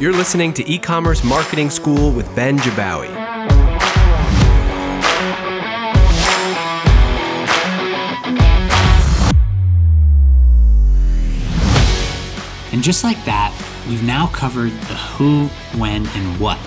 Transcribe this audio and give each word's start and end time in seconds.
You're 0.00 0.12
listening 0.12 0.52
to 0.52 0.70
e 0.70 0.78
commerce 0.78 1.24
marketing 1.24 1.70
school 1.70 2.12
with 2.12 2.32
Ben 2.36 2.56
Jabbawy. 2.58 3.08
And 12.72 12.80
just 12.80 13.02
like 13.02 13.16
that, 13.24 13.52
we've 13.88 14.04
now 14.04 14.28
covered 14.28 14.70
the 14.70 14.94
who, 14.94 15.48
when, 15.76 16.06
and 16.06 16.40
what 16.40 16.60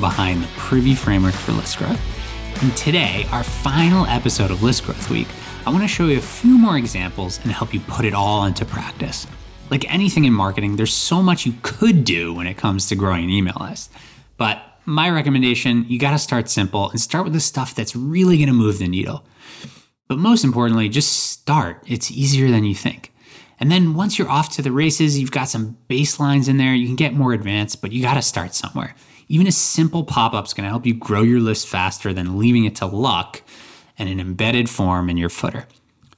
behind 0.00 0.42
the 0.42 0.48
Privy 0.56 0.96
framework 0.96 1.34
for 1.34 1.52
list 1.52 1.78
growth. 1.78 2.00
And 2.64 2.76
today, 2.76 3.26
our 3.30 3.44
final 3.44 4.06
episode 4.06 4.50
of 4.50 4.64
List 4.64 4.86
Growth 4.86 5.08
Week, 5.08 5.28
I 5.64 5.70
want 5.70 5.84
to 5.84 5.88
show 5.88 6.08
you 6.08 6.18
a 6.18 6.20
few 6.20 6.58
more 6.58 6.76
examples 6.76 7.38
and 7.44 7.52
help 7.52 7.72
you 7.72 7.78
put 7.78 8.04
it 8.04 8.12
all 8.12 8.44
into 8.44 8.64
practice. 8.64 9.28
Like 9.72 9.90
anything 9.90 10.26
in 10.26 10.34
marketing, 10.34 10.76
there's 10.76 10.92
so 10.92 11.22
much 11.22 11.46
you 11.46 11.54
could 11.62 12.04
do 12.04 12.34
when 12.34 12.46
it 12.46 12.58
comes 12.58 12.90
to 12.90 12.94
growing 12.94 13.24
an 13.24 13.30
email 13.30 13.56
list. 13.58 13.90
But 14.36 14.62
my 14.84 15.08
recommendation, 15.08 15.86
you 15.88 15.98
got 15.98 16.10
to 16.10 16.18
start 16.18 16.50
simple 16.50 16.90
and 16.90 17.00
start 17.00 17.24
with 17.24 17.32
the 17.32 17.40
stuff 17.40 17.74
that's 17.74 17.96
really 17.96 18.36
going 18.36 18.48
to 18.48 18.52
move 18.52 18.78
the 18.78 18.86
needle. 18.86 19.24
But 20.08 20.18
most 20.18 20.44
importantly, 20.44 20.90
just 20.90 21.30
start. 21.30 21.82
It's 21.86 22.10
easier 22.10 22.50
than 22.50 22.64
you 22.64 22.74
think. 22.74 23.14
And 23.60 23.72
then 23.72 23.94
once 23.94 24.18
you're 24.18 24.28
off 24.28 24.50
to 24.56 24.62
the 24.62 24.70
races, 24.70 25.18
you've 25.18 25.30
got 25.30 25.48
some 25.48 25.78
baselines 25.88 26.50
in 26.50 26.58
there, 26.58 26.74
you 26.74 26.86
can 26.86 26.94
get 26.94 27.14
more 27.14 27.32
advanced, 27.32 27.80
but 27.80 27.92
you 27.92 28.02
got 28.02 28.14
to 28.14 28.22
start 28.22 28.54
somewhere. 28.54 28.94
Even 29.28 29.46
a 29.46 29.52
simple 29.52 30.04
pop 30.04 30.34
up 30.34 30.44
is 30.44 30.52
going 30.52 30.64
to 30.64 30.70
help 30.70 30.84
you 30.84 30.92
grow 30.92 31.22
your 31.22 31.40
list 31.40 31.66
faster 31.66 32.12
than 32.12 32.38
leaving 32.38 32.66
it 32.66 32.76
to 32.76 32.84
luck 32.84 33.40
and 33.98 34.10
an 34.10 34.20
embedded 34.20 34.68
form 34.68 35.08
in 35.08 35.16
your 35.16 35.30
footer. 35.30 35.66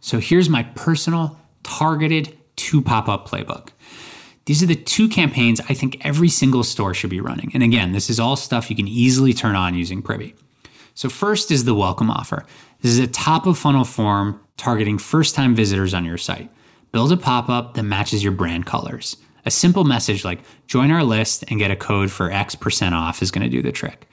So 0.01 0.19
here's 0.19 0.51
my 0.51 0.65
personal 0.65 1.39
targeted 1.63 2.37
two 2.57 2.81
pop 2.83 3.09
up 3.09 3.29
playbook. 3.29 3.69
These 4.47 4.63
are 4.63 4.67
the 4.67 4.75
two 4.75 5.09
campaigns 5.09 5.61
I 5.69 5.75
think 5.75 6.05
every 6.05 6.29
single 6.29 6.65
store 6.65 6.93
should 6.93 7.11
be 7.11 7.21
running. 7.21 7.51
And 7.55 7.63
again, 7.63 7.93
this 7.93 8.11
is 8.11 8.21
all 8.21 8.37
stuff 8.37 8.69
you 8.69 8.77
can 8.77 8.89
easily 8.89 9.33
turn 9.33 9.57
on 9.57 9.75
using 9.75 10.03
Privy. 10.03 10.35
So, 10.95 11.09
first 11.09 11.51
is 11.51 11.65
the 11.65 11.75
welcome 11.75 12.11
offer. 12.11 12.45
This 12.81 12.93
is 12.93 12.99
a 12.99 13.07
top 13.07 13.47
of 13.47 13.59
funnel 13.59 13.85
form 13.85 14.41
targeting 14.57 14.99
first 14.99 15.35
time 15.35 15.55
visitors 15.55 15.95
on 15.95 16.05
your 16.05 16.19
site. 16.19 16.51
Build 16.93 17.11
a 17.11 17.17
pop 17.17 17.49
up 17.49 17.75
that 17.75 17.83
matches 17.83 18.23
your 18.23 18.33
brand 18.33 18.67
colors. 18.67 19.17
A 19.47 19.51
simple 19.51 19.85
message 19.85 20.25
like 20.25 20.41
join 20.67 20.91
our 20.91 21.03
list 21.03 21.45
and 21.49 21.59
get 21.59 21.71
a 21.71 21.77
code 21.77 22.11
for 22.11 22.31
X 22.31 22.55
percent 22.55 22.95
off 22.95 23.23
is 23.23 23.31
going 23.31 23.43
to 23.43 23.51
do 23.51 23.63
the 23.63 23.73
trick. 23.73 24.07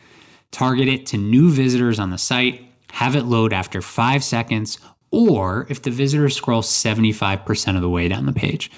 Target 0.52 0.88
it 0.88 1.06
to 1.08 1.18
new 1.18 1.52
visitors 1.52 2.00
on 2.00 2.10
the 2.10 2.18
site, 2.18 2.66
have 2.94 3.16
it 3.16 3.24
load 3.24 3.54
after 3.54 3.82
five 3.82 4.24
seconds, 4.24 4.80
or 5.12 5.68
if 5.70 5.82
the 5.82 5.92
visitor 5.92 6.30
scrolls 6.30 6.68
75% 6.68 7.76
of 7.76 7.82
the 7.82 7.90
way 7.90 8.08
down 8.08 8.26
the 8.26 8.34
page. 8.34 8.72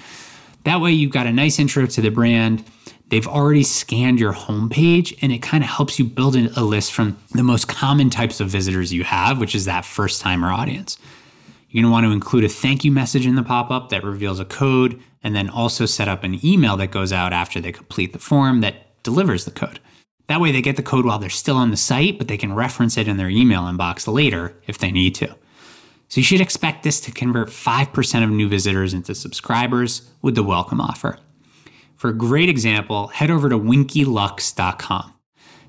That 0.64 0.80
way, 0.80 0.92
you've 0.92 1.12
got 1.12 1.26
a 1.26 1.32
nice 1.32 1.58
intro 1.58 1.86
to 1.86 2.00
the 2.00 2.10
brand. 2.10 2.64
They've 3.08 3.26
already 3.26 3.62
scanned 3.62 4.18
your 4.18 4.32
homepage, 4.32 5.16
and 5.22 5.30
it 5.30 5.42
kind 5.42 5.62
of 5.62 5.70
helps 5.70 5.98
you 5.98 6.04
build 6.04 6.36
a 6.36 6.64
list 6.64 6.92
from 6.92 7.18
the 7.32 7.42
most 7.42 7.68
common 7.68 8.10
types 8.10 8.40
of 8.40 8.48
visitors 8.48 8.92
you 8.92 9.04
have, 9.04 9.38
which 9.38 9.54
is 9.54 9.66
that 9.66 9.84
first 9.84 10.20
timer 10.20 10.50
audience. 10.50 10.98
You're 11.68 11.82
going 11.82 11.90
to 11.90 11.92
want 11.92 12.06
to 12.06 12.12
include 12.12 12.44
a 12.44 12.48
thank 12.48 12.84
you 12.84 12.92
message 12.92 13.26
in 13.26 13.34
the 13.34 13.42
pop 13.42 13.70
up 13.70 13.90
that 13.90 14.04
reveals 14.04 14.40
a 14.40 14.44
code, 14.44 15.00
and 15.22 15.36
then 15.36 15.50
also 15.50 15.86
set 15.86 16.08
up 16.08 16.24
an 16.24 16.44
email 16.44 16.76
that 16.78 16.90
goes 16.90 17.12
out 17.12 17.32
after 17.32 17.60
they 17.60 17.72
complete 17.72 18.12
the 18.12 18.18
form 18.18 18.60
that 18.62 19.02
delivers 19.02 19.44
the 19.44 19.50
code. 19.50 19.80
That 20.28 20.40
way, 20.40 20.52
they 20.52 20.62
get 20.62 20.76
the 20.76 20.82
code 20.82 21.04
while 21.04 21.18
they're 21.18 21.30
still 21.30 21.56
on 21.56 21.70
the 21.70 21.76
site, 21.76 22.16
but 22.16 22.28
they 22.28 22.38
can 22.38 22.54
reference 22.54 22.96
it 22.96 23.06
in 23.06 23.18
their 23.18 23.28
email 23.28 23.62
inbox 23.62 24.10
later 24.10 24.56
if 24.66 24.78
they 24.78 24.90
need 24.90 25.14
to. 25.16 25.36
So 26.14 26.20
you 26.20 26.24
should 26.24 26.40
expect 26.40 26.84
this 26.84 27.00
to 27.00 27.10
convert 27.10 27.48
5% 27.48 28.22
of 28.22 28.30
new 28.30 28.48
visitors 28.48 28.94
into 28.94 29.16
subscribers 29.16 30.08
with 30.22 30.36
the 30.36 30.44
welcome 30.44 30.80
offer. 30.80 31.18
For 31.96 32.08
a 32.08 32.16
great 32.16 32.48
example, 32.48 33.08
head 33.08 33.32
over 33.32 33.48
to 33.48 33.58
winkylux.com. 33.58 35.12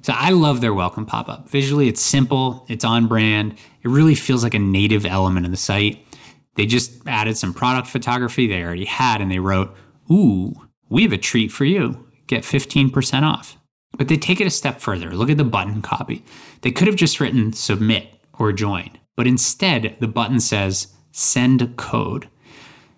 So 0.04 0.14
I 0.16 0.30
love 0.30 0.62
their 0.62 0.76
welcome 0.76 1.08
pop 1.08 1.30
up. 1.30 1.50
Visually, 1.50 1.88
it's 1.88 2.00
simple, 2.00 2.64
it's 2.70 2.86
on 2.86 3.08
brand, 3.08 3.54
it 3.82 3.88
really 3.88 4.14
feels 4.14 4.44
like 4.44 4.54
a 4.54 4.60
native 4.60 5.04
element 5.04 5.48
of 5.48 5.52
the 5.52 5.58
site. 5.58 6.06
They 6.54 6.68
just 6.68 6.94
added 7.08 7.38
some 7.38 7.52
product 7.52 7.88
photography 7.88 8.46
they 8.46 8.62
already 8.62 8.86
had 8.86 9.22
and 9.22 9.32
they 9.32 9.40
wrote, 9.40 9.76
Ooh, 10.12 10.54
we 10.90 11.02
have 11.02 11.12
a 11.12 11.18
treat 11.18 11.52
for 11.52 11.66
you. 11.66 12.06
Get 12.28 12.44
15% 12.44 13.24
off. 13.24 13.58
But 13.98 14.10
they 14.10 14.18
take 14.18 14.40
it 14.40 14.46
a 14.46 14.52
step 14.52 14.80
further. 14.80 15.10
Look 15.10 15.32
at 15.32 15.38
the 15.38 15.44
button 15.44 15.82
copy. 15.82 16.24
They 16.62 16.70
could 16.70 16.86
have 16.86 16.98
just 16.98 17.20
written 17.20 17.52
submit 17.52 18.10
or 18.38 18.52
join, 18.52 18.92
but 19.16 19.28
instead 19.28 19.96
the 20.00 20.08
button 20.08 20.40
says 20.40 20.88
send 21.12 21.76
code. 21.78 22.30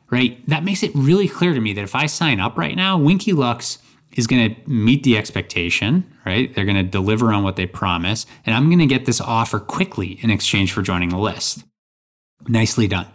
Right? 0.10 0.46
That 0.48 0.64
makes 0.64 0.84
it 0.84 0.92
really 0.96 1.28
clear 1.28 1.54
to 1.54 1.60
me 1.60 1.74
that 1.74 1.84
if 1.84 1.94
I 1.94 2.06
sign 2.06 2.40
up 2.40 2.58
right 2.58 2.76
now, 2.76 2.98
Winky 2.98 3.34
Lux 3.34 3.80
is 4.14 4.26
going 4.26 4.56
to 4.56 4.70
meet 4.70 5.04
the 5.04 5.18
expectation, 5.18 6.12
right? 6.26 6.54
They're 6.54 6.66
going 6.66 6.78
to 6.78 6.84
deliver 6.84 7.32
on 7.32 7.44
what 7.44 7.56
they 7.56 7.66
promise, 7.66 8.26
and 8.46 8.56
I'm 8.56 8.68
going 8.68 8.80
to 8.80 8.86
get 8.86 9.06
this 9.06 9.22
offer 9.22 9.60
quickly 9.60 10.20
in 10.22 10.30
exchange 10.30 10.72
for 10.72 10.82
joining 10.82 11.10
the 11.10 11.18
list. 11.18 11.64
Nicely 12.48 12.88
done. 12.88 13.08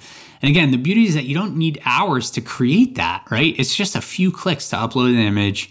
And 0.42 0.50
again, 0.50 0.70
the 0.70 0.76
beauty 0.76 1.04
is 1.04 1.14
that 1.14 1.24
you 1.24 1.34
don't 1.34 1.56
need 1.56 1.80
hours 1.84 2.30
to 2.32 2.40
create 2.40 2.96
that, 2.96 3.24
right? 3.30 3.54
It's 3.58 3.74
just 3.74 3.96
a 3.96 4.00
few 4.00 4.30
clicks 4.30 4.68
to 4.70 4.76
upload 4.76 5.14
an 5.14 5.20
image, 5.20 5.70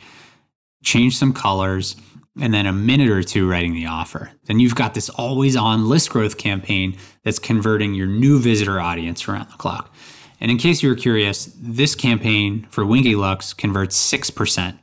change 0.83 1.17
some 1.17 1.33
colors, 1.33 1.95
and 2.39 2.53
then 2.53 2.65
a 2.65 2.73
minute 2.73 3.09
or 3.09 3.23
two 3.23 3.49
writing 3.49 3.73
the 3.73 3.85
offer. 3.85 4.31
Then 4.45 4.59
you've 4.59 4.75
got 4.75 4.93
this 4.93 5.09
always 5.09 5.55
on 5.55 5.89
list 5.89 6.09
growth 6.09 6.37
campaign 6.37 6.95
that's 7.23 7.39
converting 7.39 7.93
your 7.93 8.07
new 8.07 8.39
visitor 8.39 8.79
audience 8.79 9.27
around 9.27 9.49
the 9.49 9.57
clock. 9.57 9.93
And 10.39 10.49
in 10.49 10.57
case 10.57 10.81
you 10.81 10.89
were 10.89 10.95
curious, 10.95 11.53
this 11.59 11.93
campaign 11.93 12.67
for 12.71 12.85
Winky 12.85 13.15
Lux 13.15 13.53
converts 13.53 13.97
6%. 14.11 14.77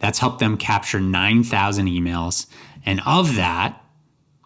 That's 0.00 0.18
helped 0.18 0.40
them 0.40 0.56
capture 0.56 1.00
9,000 1.00 1.86
emails. 1.86 2.46
And 2.84 3.00
of 3.06 3.36
that, 3.36 3.82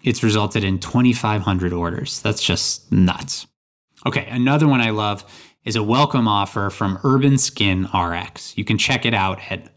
it's 0.03 0.22
resulted 0.22 0.65
in 0.65 0.78
2,500 0.78 1.72
orders. 1.72 2.21
That's 2.21 2.43
just 2.43 2.91
nuts. 2.93 3.47
Okay, 4.06 4.27
another 4.31 4.67
one 4.67 4.81
I 4.81 4.91
love 4.91 5.25
is 5.65 5.77
a 5.77 5.83
welcome 5.83 6.27
offer 6.27 6.71
from 6.71 6.99
Urban 7.05 7.39
Skin 7.39 7.89
RX. 7.95 8.56
You 8.56 8.65
can 8.65 8.78
check 8.78 9.05
it 9.05 9.15
out 9.15 9.41
at 9.51 9.72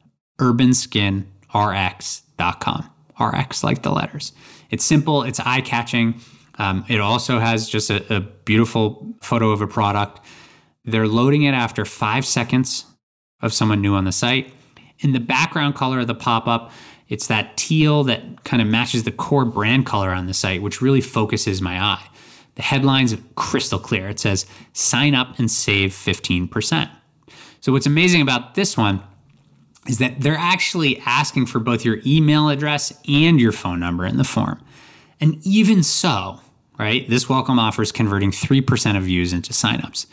urbanskinrx.com. 1.55 2.91
RX 3.17 3.63
like 3.63 3.81
the 3.81 3.91
letters. 3.91 4.33
It's 4.69 4.83
simple, 4.83 5.23
it's 5.23 5.39
eye 5.39 5.61
catching. 5.61 6.19
Um, 6.57 6.85
it 6.87 6.99
also 6.99 7.39
has 7.39 7.69
just 7.69 7.89
a, 7.89 8.15
a 8.15 8.19
beautiful 8.19 9.13
photo 9.21 9.51
of 9.51 9.61
a 9.61 9.67
product. 9.67 10.19
They're 10.83 11.07
loading 11.07 11.43
it 11.43 11.53
after 11.53 11.85
five 11.85 12.25
seconds 12.25 12.85
of 13.41 13.53
someone 13.53 13.81
new 13.81 13.95
on 13.95 14.05
the 14.05 14.11
site. 14.11 14.53
In 14.99 15.13
the 15.13 15.19
background 15.19 15.75
color 15.75 15.99
of 15.99 16.07
the 16.07 16.15
pop 16.15 16.47
up, 16.47 16.71
it's 17.07 17.27
that 17.27 17.55
teal 17.57 18.03
that 18.05 18.43
kind 18.43 18.61
of 18.61 18.67
matches 18.67 19.03
the 19.03 19.11
core 19.11 19.45
brand 19.45 19.85
color 19.85 20.11
on 20.11 20.27
the 20.27 20.33
site, 20.33 20.61
which 20.61 20.81
really 20.81 21.01
focuses 21.01 21.61
my 21.61 21.79
eye. 21.79 22.05
The 22.55 22.63
headline's 22.63 23.15
crystal 23.35 23.79
clear. 23.79 24.09
It 24.09 24.19
says, 24.19 24.45
sign 24.73 25.13
up 25.13 25.37
and 25.37 25.51
save 25.51 25.91
15%. 25.91 26.89
So, 27.59 27.71
what's 27.71 27.85
amazing 27.85 28.21
about 28.21 28.55
this 28.55 28.77
one 28.77 29.03
is 29.87 29.99
that 29.99 30.19
they're 30.19 30.37
actually 30.37 30.99
asking 31.05 31.45
for 31.45 31.59
both 31.59 31.85
your 31.85 31.99
email 32.05 32.49
address 32.49 32.93
and 33.07 33.39
your 33.39 33.51
phone 33.51 33.79
number 33.79 34.05
in 34.05 34.17
the 34.17 34.23
form. 34.23 34.59
And 35.19 35.45
even 35.45 35.83
so, 35.83 36.39
right, 36.77 37.07
this 37.09 37.29
welcome 37.29 37.59
offer 37.59 37.81
is 37.81 37.91
converting 37.91 38.31
3% 38.31 38.97
of 38.97 39.03
views 39.03 39.31
into 39.31 39.53
signups. 39.53 40.07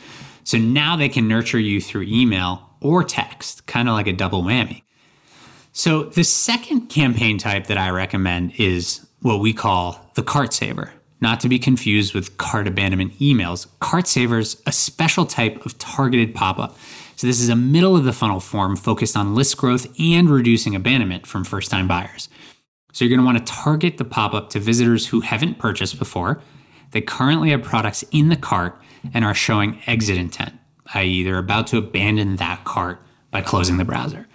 So 0.44 0.58
now 0.58 0.96
they 0.96 1.08
can 1.08 1.28
nurture 1.28 1.58
you 1.58 1.80
through 1.80 2.02
email 2.02 2.68
or 2.80 3.04
text, 3.04 3.66
kind 3.66 3.88
of 3.88 3.94
like 3.94 4.06
a 4.06 4.12
double 4.12 4.42
whammy. 4.42 4.82
So 5.72 6.04
the 6.04 6.24
second 6.24 6.88
campaign 6.88 7.38
type 7.38 7.68
that 7.68 7.78
I 7.78 7.90
recommend 7.90 8.52
is 8.58 9.06
what 9.20 9.40
we 9.40 9.52
call 9.52 10.10
the 10.14 10.22
cart 10.22 10.52
saver, 10.52 10.92
not 11.22 11.40
to 11.40 11.48
be 11.48 11.58
confused 11.58 12.14
with 12.14 12.36
cart 12.36 12.68
abandonment 12.68 13.18
emails. 13.18 13.66
Cart 13.80 14.06
Saver's 14.06 14.60
a 14.66 14.72
special 14.72 15.24
type 15.24 15.64
of 15.64 15.78
targeted 15.78 16.34
pop 16.34 16.58
up 16.58 16.76
so 17.22 17.28
this 17.28 17.40
is 17.40 17.48
a 17.48 17.54
middle 17.54 17.96
of 17.96 18.02
the 18.02 18.12
funnel 18.12 18.40
form 18.40 18.74
focused 18.74 19.16
on 19.16 19.36
list 19.36 19.56
growth 19.56 19.86
and 20.00 20.28
reducing 20.28 20.74
abandonment 20.74 21.24
from 21.24 21.44
first 21.44 21.70
time 21.70 21.86
buyers. 21.86 22.28
So 22.92 23.04
you're 23.04 23.16
going 23.16 23.24
to 23.24 23.24
want 23.24 23.38
to 23.38 23.52
target 23.52 23.98
the 23.98 24.04
pop 24.04 24.34
up 24.34 24.50
to 24.50 24.58
visitors 24.58 25.06
who 25.06 25.20
haven't 25.20 25.60
purchased 25.60 26.00
before. 26.00 26.42
They 26.90 27.00
currently 27.00 27.50
have 27.50 27.62
products 27.62 28.02
in 28.10 28.28
the 28.28 28.36
cart 28.36 28.76
and 29.14 29.24
are 29.24 29.34
showing 29.34 29.80
exit 29.86 30.18
intent, 30.18 30.54
i.e., 30.94 31.22
they're 31.22 31.38
about 31.38 31.68
to 31.68 31.78
abandon 31.78 32.36
that 32.36 32.64
cart 32.64 33.00
by 33.30 33.40
closing 33.40 33.76
the 33.76 33.84
browser. 33.84 34.26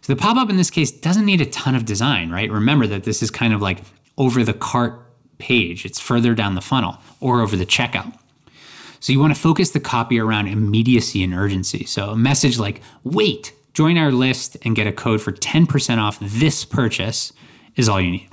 So 0.00 0.12
the 0.12 0.20
pop 0.20 0.36
up 0.36 0.50
in 0.50 0.56
this 0.56 0.68
case 0.68 0.90
doesn't 0.90 1.24
need 1.24 1.40
a 1.40 1.46
ton 1.46 1.76
of 1.76 1.84
design, 1.84 2.30
right? 2.30 2.50
Remember 2.50 2.88
that 2.88 3.04
this 3.04 3.22
is 3.22 3.30
kind 3.30 3.54
of 3.54 3.62
like 3.62 3.82
over 4.18 4.42
the 4.42 4.52
cart 4.52 5.00
page, 5.42 5.84
it's 5.84 6.00
further 6.00 6.34
down 6.34 6.54
the 6.54 6.62
funnel 6.62 6.98
or 7.20 7.40
over 7.40 7.56
the 7.56 7.66
checkout. 7.66 8.16
So 9.00 9.12
you 9.12 9.18
want 9.18 9.34
to 9.34 9.40
focus 9.40 9.70
the 9.70 9.80
copy 9.80 10.20
around 10.20 10.46
immediacy 10.46 11.24
and 11.24 11.34
urgency. 11.34 11.84
So 11.84 12.10
a 12.10 12.16
message 12.16 12.58
like, 12.58 12.80
wait, 13.02 13.52
join 13.74 13.98
our 13.98 14.12
list 14.12 14.56
and 14.62 14.76
get 14.76 14.86
a 14.86 14.92
code 14.92 15.20
for 15.20 15.32
10% 15.32 15.98
off 15.98 16.18
this 16.20 16.64
purchase 16.64 17.32
is 17.74 17.88
all 17.88 18.00
you 18.00 18.12
need. 18.12 18.28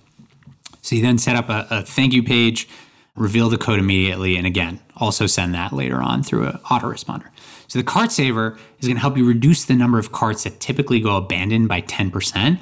So 0.82 0.96
you 0.96 1.02
then 1.02 1.18
set 1.18 1.36
up 1.36 1.50
a, 1.50 1.66
a 1.72 1.82
thank 1.82 2.14
you 2.14 2.22
page, 2.22 2.70
reveal 3.16 3.50
the 3.50 3.58
code 3.58 3.80
immediately, 3.80 4.38
and 4.38 4.46
again, 4.46 4.80
also 4.96 5.26
send 5.26 5.56
that 5.56 5.74
later 5.74 6.02
on 6.02 6.22
through 6.22 6.46
an 6.46 6.60
autoresponder. 6.66 7.30
So 7.68 7.80
the 7.80 7.84
cart 7.84 8.12
saver 8.12 8.58
is 8.80 8.88
going 8.88 8.96
to 8.96 9.02
help 9.02 9.18
you 9.18 9.28
reduce 9.28 9.66
the 9.66 9.76
number 9.76 9.98
of 9.98 10.12
carts 10.12 10.44
that 10.44 10.60
typically 10.60 11.00
go 11.00 11.18
abandoned 11.18 11.68
by 11.68 11.82
10%. 11.82 12.60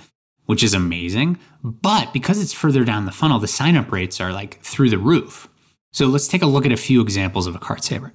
Which 0.48 0.64
is 0.64 0.74
amazing. 0.74 1.38
But 1.64 2.12
because 2.12 2.42
it's 2.42 2.54
further 2.54 2.84
down 2.84 3.06
the 3.06 3.12
funnel, 3.12 3.40
the 3.40 3.48
sign 3.48 3.78
up 3.78 3.92
rates 3.92 4.20
are 4.20 4.34
like 4.34 4.60
through 4.62 4.90
the 4.90 4.98
roof. 4.98 5.48
So 5.94 6.08
let's 6.08 6.28
take 6.28 6.42
a 6.42 6.48
look 6.48 6.66
at 6.66 6.72
a 6.72 6.78
few 6.78 7.02
examples 7.02 7.48
of 7.48 7.56
a 7.56 7.60
cart 7.60 7.84
saver. 7.84 8.12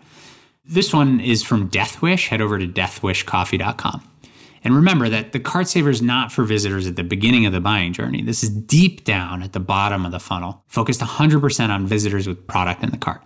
This 0.64 0.93
one 0.93 1.20
is 1.20 1.43
from 1.43 1.70
Deathwish. 1.70 2.29
Head 2.29 2.40
over 2.40 2.58
to 2.58 2.67
deathwishcoffee.com. 2.67 4.08
And 4.64 4.76
remember 4.76 5.08
that 5.08 5.32
the 5.32 5.40
cart 5.40 5.69
saver 5.69 5.90
is 5.90 6.00
not 6.00 6.31
for 6.31 6.44
visitors 6.44 6.87
at 6.87 6.96
the 6.96 7.02
beginning 7.02 7.46
of 7.46 7.52
the 7.52 7.61
buying 7.61 7.93
journey. 7.93 8.23
This 8.23 8.44
is 8.44 8.50
deep 8.50 9.05
down 9.05 9.43
at 9.43 9.52
the 9.52 9.61
bottom 9.61 10.06
of 10.06 10.12
the 10.12 10.20
funnel, 10.20 10.64
focused 10.69 11.00
100% 11.00 11.69
on 11.69 11.87
visitors 11.87 12.29
with 12.29 12.46
product 12.46 12.82
in 12.82 12.90
the 12.90 12.96
cart. 12.96 13.23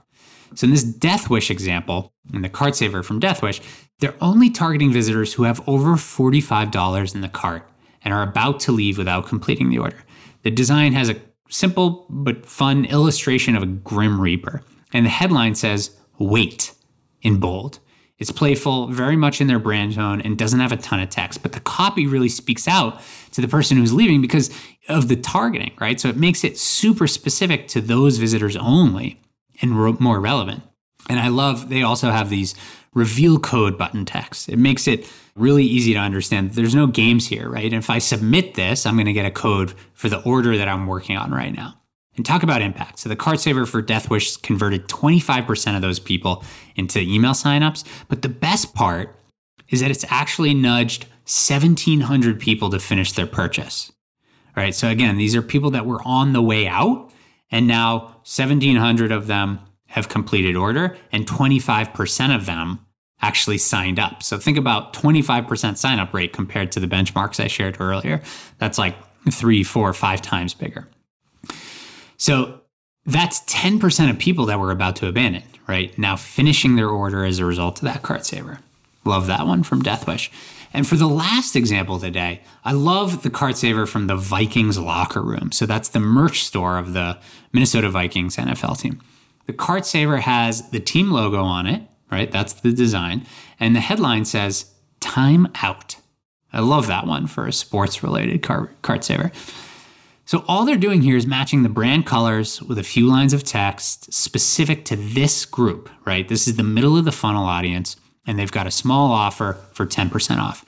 So 0.54 0.64
in 0.64 0.70
this 0.70 0.84
Deathwish 0.84 1.50
example, 1.50 2.14
in 2.32 2.40
the 2.40 2.48
cart 2.48 2.74
saver 2.74 3.02
from 3.02 3.20
Deathwish, 3.20 3.60
they're 4.00 4.14
only 4.20 4.48
targeting 4.48 4.92
visitors 4.92 5.34
who 5.34 5.42
have 5.42 5.66
over 5.68 5.96
$45 5.96 7.14
in 7.14 7.20
the 7.20 7.28
cart 7.28 7.68
and 8.06 8.14
are 8.14 8.22
about 8.22 8.60
to 8.60 8.70
leave 8.70 8.96
without 8.96 9.26
completing 9.26 9.68
the 9.68 9.78
order. 9.78 9.96
The 10.44 10.50
design 10.52 10.92
has 10.92 11.10
a 11.10 11.16
simple 11.50 12.06
but 12.08 12.46
fun 12.46 12.84
illustration 12.84 13.56
of 13.56 13.64
a 13.64 13.66
Grim 13.66 14.20
Reaper, 14.20 14.62
and 14.92 15.04
the 15.04 15.10
headline 15.10 15.56
says, 15.56 15.90
Wait, 16.16 16.72
in 17.20 17.40
bold. 17.40 17.80
It's 18.18 18.30
playful, 18.30 18.86
very 18.86 19.16
much 19.16 19.40
in 19.40 19.48
their 19.48 19.58
brand 19.58 19.96
tone, 19.96 20.20
and 20.20 20.38
doesn't 20.38 20.60
have 20.60 20.70
a 20.70 20.76
ton 20.76 21.00
of 21.00 21.10
text. 21.10 21.42
But 21.42 21.52
the 21.52 21.60
copy 21.60 22.06
really 22.06 22.28
speaks 22.28 22.68
out 22.68 23.02
to 23.32 23.40
the 23.40 23.48
person 23.48 23.76
who's 23.76 23.92
leaving 23.92 24.22
because 24.22 24.56
of 24.88 25.08
the 25.08 25.16
targeting, 25.16 25.72
right? 25.80 26.00
So 26.00 26.08
it 26.08 26.16
makes 26.16 26.44
it 26.44 26.56
super 26.56 27.08
specific 27.08 27.66
to 27.68 27.80
those 27.80 28.18
visitors 28.18 28.56
only 28.56 29.20
and 29.60 29.76
re- 29.76 29.96
more 29.98 30.20
relevant. 30.20 30.62
And 31.08 31.20
I 31.20 31.28
love 31.28 31.68
they 31.68 31.82
also 31.82 32.10
have 32.10 32.30
these 32.30 32.54
reveal 32.94 33.38
code 33.38 33.76
button 33.76 34.04
text. 34.04 34.48
It 34.48 34.58
makes 34.58 34.88
it 34.88 35.10
really 35.34 35.64
easy 35.64 35.92
to 35.92 35.98
understand. 35.98 36.52
There's 36.52 36.74
no 36.74 36.86
games 36.86 37.28
here, 37.28 37.48
right? 37.48 37.64
And 37.64 37.74
if 37.74 37.90
I 37.90 37.98
submit 37.98 38.54
this, 38.54 38.86
I'm 38.86 38.96
going 38.96 39.06
to 39.06 39.12
get 39.12 39.26
a 39.26 39.30
code 39.30 39.74
for 39.92 40.08
the 40.08 40.22
order 40.22 40.56
that 40.56 40.68
I'm 40.68 40.86
working 40.86 41.16
on 41.16 41.30
right 41.30 41.54
now. 41.54 41.74
And 42.16 42.24
talk 42.24 42.42
about 42.42 42.62
impact. 42.62 42.98
So 42.98 43.10
the 43.10 43.16
cart 43.16 43.40
saver 43.40 43.66
for 43.66 43.82
Deathwish 43.82 44.40
converted 44.42 44.88
25% 44.88 45.76
of 45.76 45.82
those 45.82 45.98
people 45.98 46.42
into 46.74 46.98
email 46.98 47.32
signups. 47.32 47.84
But 48.08 48.22
the 48.22 48.30
best 48.30 48.74
part 48.74 49.14
is 49.68 49.80
that 49.80 49.90
it's 49.90 50.06
actually 50.08 50.54
nudged 50.54 51.04
1,700 51.26 52.40
people 52.40 52.70
to 52.70 52.78
finish 52.78 53.12
their 53.12 53.26
purchase. 53.26 53.92
All 54.56 54.62
right. 54.62 54.74
So 54.74 54.88
again, 54.88 55.18
these 55.18 55.36
are 55.36 55.42
people 55.42 55.70
that 55.72 55.84
were 55.84 56.00
on 56.06 56.32
the 56.32 56.40
way 56.40 56.66
out, 56.66 57.12
and 57.50 57.66
now 57.66 57.98
1,700 58.24 59.12
of 59.12 59.26
them 59.26 59.60
have 59.86 60.08
completed 60.08 60.56
order, 60.56 60.96
and 61.12 61.26
25% 61.26 62.34
of 62.34 62.46
them 62.46 62.80
actually 63.22 63.58
signed 63.58 63.98
up. 63.98 64.22
So 64.22 64.38
think 64.38 64.58
about 64.58 64.92
25% 64.92 65.76
sign 65.76 65.98
up 65.98 66.12
rate 66.12 66.32
compared 66.32 66.70
to 66.72 66.80
the 66.80 66.86
benchmarks 66.86 67.42
I 67.42 67.46
shared 67.46 67.80
earlier. 67.80 68.22
That's 68.58 68.78
like 68.78 68.96
three, 69.30 69.64
four, 69.64 69.92
five 69.92 70.20
times 70.22 70.54
bigger. 70.54 70.86
So 72.16 72.60
that's 73.04 73.40
10% 73.42 74.10
of 74.10 74.18
people 74.18 74.46
that 74.46 74.58
were 74.58 74.70
about 74.70 74.96
to 74.96 75.08
abandon, 75.08 75.44
right? 75.66 75.96
Now 75.98 76.16
finishing 76.16 76.76
their 76.76 76.88
order 76.88 77.24
as 77.24 77.38
a 77.38 77.44
result 77.44 77.78
of 77.78 77.84
that 77.84 78.02
cart 78.02 78.26
saver. 78.26 78.58
Love 79.04 79.28
that 79.28 79.46
one 79.46 79.62
from 79.62 79.82
Deathwish. 79.82 80.30
And 80.72 80.86
for 80.86 80.96
the 80.96 81.06
last 81.06 81.56
example 81.56 81.98
today, 81.98 82.42
I 82.64 82.72
love 82.72 83.22
the 83.22 83.30
cart 83.30 83.56
saver 83.56 83.86
from 83.86 84.08
the 84.08 84.16
Vikings 84.16 84.78
locker 84.78 85.22
room. 85.22 85.52
So 85.52 85.64
that's 85.64 85.88
the 85.88 86.00
merch 86.00 86.44
store 86.44 86.76
of 86.76 86.92
the 86.92 87.18
Minnesota 87.52 87.88
Vikings 87.88 88.36
NFL 88.36 88.80
team. 88.80 89.00
The 89.46 89.52
cart 89.52 89.87
saver 89.87 90.19
has 90.19 90.70
the 90.70 90.81
team 90.81 91.10
logo 91.10 91.43
on 91.43 91.66
it, 91.66 91.82
right? 92.10 92.31
That's 92.31 92.52
the 92.52 92.72
design. 92.72 93.26
And 93.58 93.75
the 93.75 93.81
headline 93.81 94.25
says, 94.25 94.72
Time 95.00 95.48
Out. 95.62 95.96
I 96.52 96.60
love 96.60 96.87
that 96.87 97.06
one 97.06 97.26
for 97.26 97.46
a 97.46 97.52
sports 97.52 98.02
related 98.02 98.43
cart 98.43 99.04
saver. 99.04 99.31
So 100.25 100.44
all 100.48 100.64
they're 100.64 100.76
doing 100.76 101.02
here 101.02 101.16
is 101.16 101.26
matching 101.26 101.62
the 101.62 101.69
brand 101.69 102.04
colors 102.06 102.60
with 102.60 102.78
a 102.78 102.82
few 102.82 103.06
lines 103.06 103.32
of 103.32 103.44
text 103.44 104.12
specific 104.12 104.84
to 104.87 104.96
this 104.96 105.44
group, 105.44 105.88
right? 106.04 106.26
This 106.26 106.49
is 106.49 106.56
the 106.56 106.64
middle 106.64 106.96
of 106.96 107.04
the 107.04 107.12
funnel 107.12 107.44
audience, 107.44 107.96
and 108.26 108.37
they've 108.37 108.50
got 108.50 108.66
a 108.66 108.72
small 108.72 109.12
offer 109.12 109.58
for 109.72 109.87
10% 109.87 110.38
off. 110.38 110.64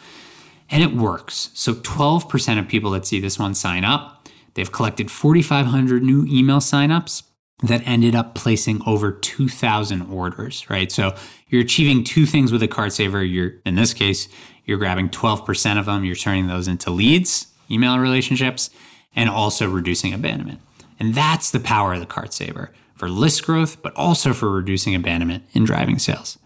And 0.70 0.82
it 0.82 0.94
works. 0.94 1.50
So 1.54 1.74
12% 1.74 2.58
of 2.58 2.68
people 2.68 2.92
that 2.92 3.06
see 3.06 3.18
this 3.18 3.38
one 3.38 3.54
sign 3.54 3.84
up. 3.84 4.28
They've 4.54 4.70
collected 4.70 5.10
4,500 5.10 6.02
new 6.04 6.24
email 6.28 6.58
signups 6.58 7.22
that 7.62 7.86
ended 7.86 8.14
up 8.14 8.34
placing 8.34 8.80
over 8.86 9.12
2,000 9.12 10.02
orders, 10.02 10.68
right? 10.70 10.92
So 10.92 11.14
you're 11.48 11.62
achieving 11.62 12.04
two 12.04 12.24
things 12.24 12.52
with 12.52 12.62
a 12.62 12.68
cart 12.68 12.92
saver. 12.92 13.22
You're, 13.24 13.54
in 13.66 13.74
this 13.74 13.92
case, 13.92 14.28
you're 14.64 14.78
grabbing 14.78 15.08
12% 15.08 15.78
of 15.78 15.86
them, 15.86 16.04
you're 16.04 16.14
turning 16.14 16.46
those 16.46 16.68
into 16.68 16.90
leads, 16.90 17.48
email 17.70 17.98
relationships, 17.98 18.70
and 19.16 19.28
also 19.28 19.68
reducing 19.68 20.12
abandonment. 20.12 20.60
And 21.00 21.14
that's 21.14 21.50
the 21.50 21.60
power 21.60 21.94
of 21.94 22.00
the 22.00 22.06
cart 22.06 22.32
saver 22.32 22.70
for 22.94 23.08
list 23.08 23.44
growth, 23.44 23.80
but 23.82 23.94
also 23.96 24.32
for 24.32 24.50
reducing 24.50 24.94
abandonment 24.94 25.44
and 25.54 25.66
driving 25.66 25.98
sales. 25.98 26.38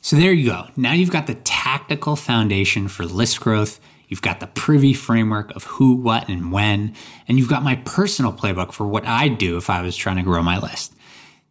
So 0.00 0.16
there 0.16 0.32
you 0.32 0.48
go. 0.48 0.68
Now 0.76 0.92
you've 0.92 1.10
got 1.10 1.26
the 1.26 1.34
tactical 1.34 2.16
foundation 2.16 2.88
for 2.88 3.04
list 3.04 3.40
growth. 3.40 3.80
You've 4.08 4.22
got 4.22 4.40
the 4.40 4.46
privy 4.46 4.92
framework 4.94 5.54
of 5.54 5.64
who, 5.64 5.94
what, 5.94 6.28
and 6.28 6.50
when. 6.50 6.94
And 7.28 7.38
you've 7.38 7.48
got 7.48 7.62
my 7.62 7.76
personal 7.84 8.32
playbook 8.32 8.72
for 8.72 8.86
what 8.86 9.06
I'd 9.06 9.38
do 9.38 9.56
if 9.56 9.70
I 9.70 9.82
was 9.82 9.96
trying 9.96 10.16
to 10.16 10.22
grow 10.22 10.42
my 10.42 10.58
list. 10.58 10.94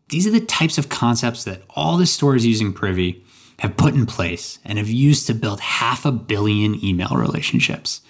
These 0.10 0.26
are 0.26 0.32
the 0.32 0.42
types 0.42 0.78
of 0.78 0.90
concepts 0.90 1.44
that 1.44 1.62
all 1.70 1.98
the 1.98 2.06
stores 2.06 2.46
using 2.46 2.74
Privy 2.74 3.24
have 3.60 3.78
put 3.78 3.94
in 3.94 4.06
place 4.06 4.60
and 4.64 4.78
have 4.78 4.90
used 4.90 5.28
to 5.28 5.34
build 5.34 5.60
half 5.60 6.06
a 6.06 6.12
billion 6.12 6.84
email 6.84 7.10
relationships. 7.16 8.02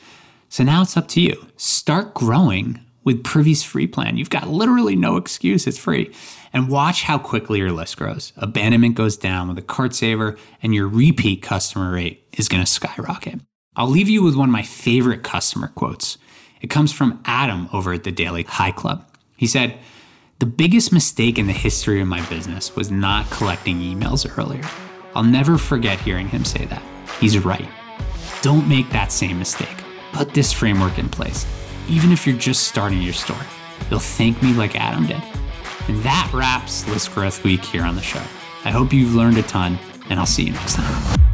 So 0.50 0.64
now 0.64 0.82
it's 0.82 0.98
up 0.98 1.08
to 1.10 1.22
you. 1.22 1.48
Start 1.58 2.14
growing 2.14 2.80
with 3.04 3.24
Privy's 3.24 3.64
free 3.64 3.88
plan. 3.88 4.18
You've 4.18 4.30
got 4.30 4.50
literally 4.50 4.96
no 4.96 5.16
excuse, 5.16 5.66
it's 5.66 5.78
free. 5.78 6.14
And 6.52 6.70
watch 6.70 7.04
how 7.04 7.18
quickly 7.18 7.60
your 7.60 7.72
list 7.72 7.98
grows. 7.98 8.34
Abandonment 8.36 8.96
goes 8.96 9.16
down 9.16 9.48
with 9.48 9.58
a 9.58 9.62
cart 9.62 9.96
saver, 9.96 10.38
and 10.62 10.76
your 10.76 10.88
repeat 10.88 11.42
customer 11.42 11.94
rate 11.94 12.28
is 12.38 12.50
going 12.50 12.64
to 12.64 12.70
skyrocket. 12.70 13.40
I'll 13.77 13.88
leave 13.88 14.09
you 14.09 14.21
with 14.21 14.35
one 14.35 14.50
of 14.50 14.53
my 14.53 14.63
favorite 14.63 15.24
customer 15.24 15.69
quotes. 15.69 16.18
It 16.62 16.69
comes 16.69 16.91
from 16.91 17.21
Adam 17.24 17.69
over 17.71 17.94
at 17.94 18.03
the 18.03 18.12
Daily 18.12 18.44
High 18.44 18.71
Club. 18.71 19.07
He 19.38 19.47
said, 19.47 19.77
The 20.39 20.45
biggest 20.45 20.91
mistake 20.91 21.38
in 21.38 21.47
the 21.47 21.53
history 21.53 22.01
of 22.01 22.07
my 22.07 22.27
business 22.27 22.75
was 22.75 22.91
not 22.91 23.29
collecting 23.29 23.77
emails 23.77 24.27
earlier. 24.38 24.68
I'll 25.15 25.24
never 25.24 25.57
forget 25.57 26.01
hearing 26.01 26.27
him 26.27 26.44
say 26.44 26.65
that. 26.65 26.81
He's 27.21 27.38
right. 27.39 27.69
Don't 28.41 28.68
make 28.68 28.89
that 28.89 29.13
same 29.13 29.39
mistake 29.39 29.77
put 30.18 30.33
this 30.33 30.51
framework 30.51 30.97
in 30.97 31.07
place. 31.09 31.45
Even 31.88 32.12
if 32.12 32.25
you're 32.25 32.38
just 32.38 32.67
starting 32.67 33.01
your 33.01 33.13
store, 33.13 33.46
you'll 33.89 34.00
thank 34.00 34.41
me 34.41 34.51
like 34.53 34.75
Adam 34.75 35.05
did. 35.05 35.22
And 35.88 36.01
that 36.03 36.29
wraps 36.34 36.88
List 36.89 37.13
Growth 37.13 37.43
Week 37.43 37.63
here 37.63 37.84
on 37.84 37.96
the 37.96 38.01
show. 38.01 38.24
I 38.65 38.72
hope 38.72 38.91
you've 38.91 39.15
learned 39.15 39.38
a 39.38 39.43
ton, 39.43 39.77
and 40.10 40.19
I'll 40.19 40.25
see 40.25 40.43
you 40.43 40.51
next 40.51 40.75
time. 40.75 41.26